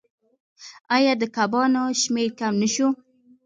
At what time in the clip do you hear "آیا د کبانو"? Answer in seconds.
0.95-1.83